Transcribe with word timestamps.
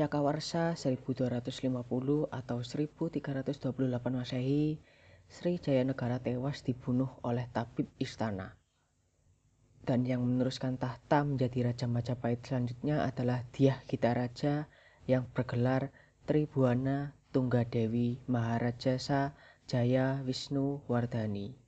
Syakawarsa 0.00 0.80
1250 0.80 2.32
atau 2.32 2.58
1328 2.64 3.68
Masehi, 4.08 4.80
Sri 5.28 5.60
Jayanegara 5.60 6.16
tewas 6.24 6.64
dibunuh 6.64 7.20
oleh 7.20 7.44
tabib 7.52 7.84
istana. 8.00 8.56
Dan 9.84 10.08
yang 10.08 10.24
meneruskan 10.24 10.80
tahta 10.80 11.20
menjadi 11.20 11.68
Raja 11.68 11.84
Majapahit 11.84 12.40
selanjutnya 12.40 13.04
adalah 13.04 13.44
Dyah 13.52 13.76
Gita 13.84 14.16
Raja 14.16 14.72
yang 15.04 15.28
bergelar 15.36 15.92
Tribuana 16.24 17.12
Tunggadewi 17.36 18.24
Maharajasa 18.24 19.36
Jaya 19.68 20.24
Wisnu 20.24 20.80
Wardhani. 20.88 21.59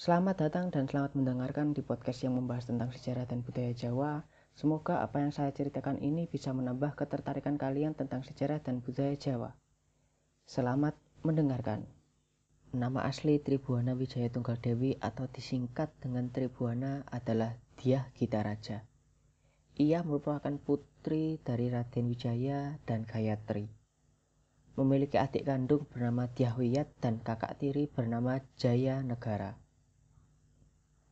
Selamat 0.00 0.48
datang 0.48 0.72
dan 0.72 0.88
selamat 0.88 1.12
mendengarkan 1.12 1.76
di 1.76 1.84
podcast 1.84 2.24
yang 2.24 2.32
membahas 2.32 2.64
tentang 2.64 2.88
sejarah 2.88 3.28
dan 3.28 3.44
budaya 3.44 3.76
Jawa. 3.76 4.24
Semoga 4.56 5.04
apa 5.04 5.20
yang 5.20 5.28
saya 5.28 5.52
ceritakan 5.52 6.00
ini 6.00 6.24
bisa 6.24 6.56
menambah 6.56 6.96
ketertarikan 6.96 7.60
kalian 7.60 7.92
tentang 7.92 8.24
sejarah 8.24 8.64
dan 8.64 8.80
budaya 8.80 9.12
Jawa. 9.20 9.52
Selamat 10.48 10.96
mendengarkan. 11.20 11.84
Nama 12.72 13.04
asli 13.04 13.44
Tribuana 13.44 13.92
Wijaya 13.92 14.32
Tunggal 14.32 14.56
Dewi 14.56 14.96
atau 15.04 15.28
disingkat 15.28 15.92
dengan 16.00 16.32
Tribuana 16.32 17.04
adalah 17.12 17.60
Dyah 17.76 18.08
Gita 18.16 18.40
Raja. 18.40 18.80
Ia 19.76 20.00
merupakan 20.00 20.56
putri 20.64 21.36
dari 21.44 21.68
Raden 21.68 22.08
Wijaya 22.08 22.80
dan 22.88 23.04
Gayatri. 23.04 23.68
Memiliki 24.80 25.20
adik 25.20 25.44
kandung 25.44 25.84
bernama 25.92 26.24
Dyah 26.24 26.56
Wiyat 26.56 26.88
dan 27.04 27.20
kakak 27.20 27.60
tiri 27.60 27.84
bernama 27.84 28.40
Jaya 28.56 29.04
Negara. 29.04 29.60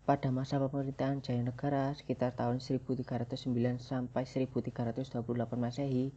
Pada 0.08 0.32
masa 0.32 0.56
pemerintahan 0.56 1.20
Jayanegara 1.20 1.92
sekitar 1.92 2.32
tahun 2.32 2.64
1309 2.64 3.44
sampai 3.76 4.24
1328 4.24 5.20
Masehi, 5.60 6.16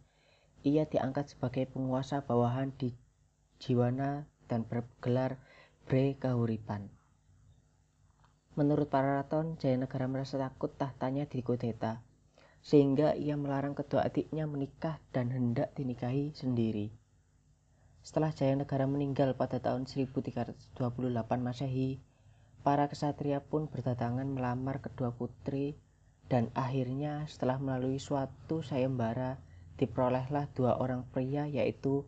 ia 0.64 0.88
diangkat 0.88 1.36
sebagai 1.36 1.68
penguasa 1.68 2.24
bawahan 2.24 2.72
di 2.72 2.96
Jiwana 3.60 4.32
dan 4.48 4.64
bergelar 4.64 5.44
Bre 5.92 6.16
Kahuripan. 6.16 6.88
Menurut 8.56 8.88
para 8.88 9.20
raton, 9.20 9.60
Jayanegara 9.60 10.08
merasa 10.08 10.40
takut 10.40 10.72
tahtanya 10.72 11.28
dikudeta, 11.28 12.00
sehingga 12.64 13.12
ia 13.20 13.36
melarang 13.36 13.76
kedua 13.76 14.08
adiknya 14.08 14.48
menikah 14.48 15.04
dan 15.12 15.36
hendak 15.36 15.76
dinikahi 15.76 16.32
sendiri. 16.32 16.96
Setelah 18.08 18.32
Jayanegara 18.32 18.88
meninggal 18.88 19.36
pada 19.36 19.60
tahun 19.60 19.84
1328 19.84 20.80
Masehi, 21.44 22.00
Para 22.62 22.86
kesatria 22.86 23.42
pun 23.42 23.66
berdatangan 23.66 24.30
melamar 24.30 24.86
kedua 24.86 25.10
putri 25.10 25.74
dan 26.30 26.54
akhirnya 26.54 27.26
setelah 27.26 27.58
melalui 27.58 27.98
suatu 27.98 28.62
sayembara 28.62 29.42
diperolehlah 29.82 30.46
dua 30.54 30.78
orang 30.78 31.02
pria 31.10 31.50
yaitu 31.50 32.06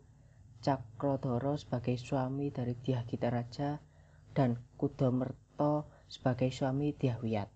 Cakrodoro 0.64 1.60
sebagai 1.60 2.00
suami 2.00 2.48
dari 2.48 2.72
Dyah 2.72 3.04
Gita 3.04 3.28
Raja 3.28 3.84
dan 4.32 4.56
Kudomerto 4.80 5.90
sebagai 6.08 6.48
suami 6.48 6.96
Dyah 6.96 7.20
Wiyat. 7.20 7.50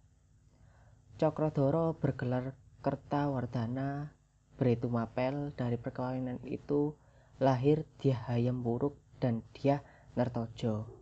Cakrodoro 1.17 1.97
bergelar 1.97 2.53
Kertawardhana 2.85 4.13
Bretu 4.61 4.93
Mapel 4.93 5.57
dari 5.57 5.81
perkawinan 5.81 6.43
itu 6.45 6.99
lahir 7.41 7.89
Dyah 8.03 8.29
Hayam 8.29 8.61
Wuruk 8.61 9.01
dan 9.23 9.41
Dyah 9.57 9.81
Nertojo. 10.13 10.98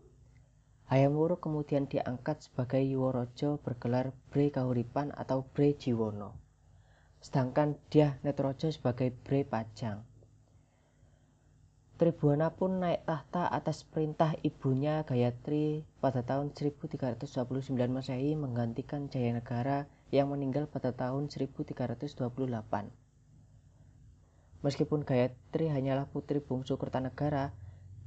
Hayam 0.86 1.18
Wuruk 1.18 1.42
kemudian 1.42 1.90
diangkat 1.90 2.46
sebagai 2.46 2.78
Yuworojo 2.78 3.58
bergelar 3.58 4.14
Bre 4.30 4.54
Kahuripan 4.54 5.10
atau 5.18 5.42
Bre 5.42 5.74
Jiwono. 5.74 6.38
Sedangkan 7.18 7.74
Dyah 7.90 8.22
Netrojo 8.22 8.70
sebagai 8.70 9.10
Bre 9.10 9.42
Pajang. 9.42 10.06
Tribuana 11.96 12.54
pun 12.54 12.78
naik 12.78 13.02
tahta 13.02 13.48
atas 13.50 13.82
perintah 13.82 14.36
ibunya 14.46 15.02
Gayatri 15.02 15.82
pada 15.98 16.20
tahun 16.22 16.52
1329 16.54 17.24
Masehi 17.72 18.38
menggantikan 18.38 19.08
Jayanegara 19.10 19.90
yang 20.14 20.30
meninggal 20.30 20.70
pada 20.70 20.94
tahun 20.94 21.26
1328. 21.32 22.20
Meskipun 24.62 25.02
Gayatri 25.02 25.66
hanyalah 25.66 26.06
putri 26.06 26.38
bungsu 26.38 26.78
Kertanegara, 26.78 27.50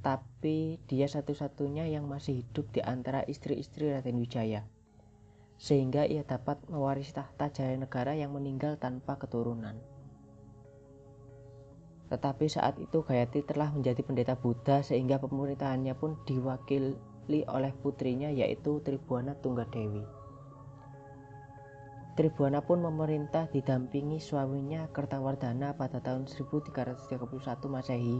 tapi 0.00 0.80
dia 0.88 1.04
satu-satunya 1.04 1.84
yang 1.92 2.08
masih 2.08 2.40
hidup 2.40 2.72
di 2.72 2.80
antara 2.80 3.20
istri-istri 3.28 3.92
Raden 3.92 4.16
Wijaya. 4.16 4.64
Sehingga 5.60 6.08
ia 6.08 6.24
dapat 6.24 6.56
mewarisi 6.72 7.12
tahta 7.12 7.52
Jayanegara 7.52 8.16
yang 8.16 8.32
meninggal 8.32 8.80
tanpa 8.80 9.20
keturunan. 9.20 9.76
Tetapi 12.08 12.48
saat 12.48 12.80
itu 12.80 13.04
Gayatri 13.04 13.44
telah 13.44 13.68
menjadi 13.70 14.00
pendeta 14.00 14.34
Buddha 14.34 14.80
sehingga 14.80 15.20
pemerintahannya 15.20 15.94
pun 15.94 16.16
diwakili 16.24 16.96
oleh 17.46 17.70
putrinya 17.76 18.32
yaitu 18.32 18.80
Tribuana 18.82 19.36
Tunggadewi. 19.38 20.02
Tribuana 22.18 22.64
pun 22.64 22.82
memerintah 22.82 23.46
didampingi 23.52 24.18
suaminya 24.18 24.90
Kertawardhana 24.90 25.78
pada 25.78 26.02
tahun 26.02 26.26
1331 26.26 27.06
Masehi 27.70 28.18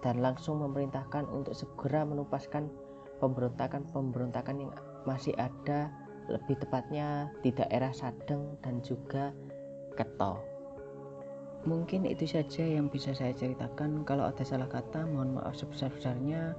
dan 0.00 0.24
langsung 0.24 0.60
memerintahkan 0.64 1.28
untuk 1.28 1.52
segera 1.52 2.04
menupaskan 2.04 2.68
pemberontakan-pemberontakan 3.20 4.56
yang 4.64 4.72
masih 5.04 5.36
ada 5.36 5.92
lebih 6.28 6.56
tepatnya 6.62 7.28
di 7.44 7.50
daerah 7.52 7.92
Sadeng 7.92 8.56
dan 8.64 8.80
juga 8.80 9.34
Keto. 9.98 10.40
Mungkin 11.68 12.08
itu 12.08 12.24
saja 12.24 12.64
yang 12.64 12.88
bisa 12.88 13.12
saya 13.12 13.36
ceritakan. 13.36 14.08
Kalau 14.08 14.24
ada 14.24 14.40
salah 14.40 14.64
kata, 14.64 15.04
mohon 15.04 15.36
maaf 15.36 15.52
sebesar-besarnya. 15.60 16.56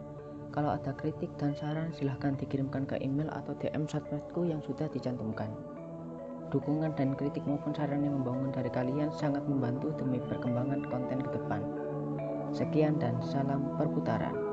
Kalau 0.53 0.69
ada 0.69 0.93
kritik 0.93 1.31
dan 1.41 1.57
saran, 1.57 1.89
silahkan 1.95 2.37
dikirimkan 2.37 2.85
ke 2.85 3.01
email 3.01 3.31
atau 3.33 3.57
DM 3.57 3.89
sosmedku 3.89 4.45
yang 4.45 4.61
sudah 4.61 4.85
dicantumkan. 4.93 5.49
Dukungan 6.53 6.93
dan 6.99 7.15
kritik 7.15 7.41
maupun 7.47 7.73
saran 7.73 8.03
yang 8.03 8.21
membangun 8.21 8.51
dari 8.51 8.67
kalian 8.67 9.09
sangat 9.15 9.41
membantu 9.47 9.89
demi 9.95 10.19
perkembangan 10.19 10.83
konten 10.91 11.23
ke 11.23 11.31
depan. 11.33 11.80
Sekian 12.51 12.99
dan 12.99 13.15
salam 13.23 13.79
perputaran. 13.79 14.50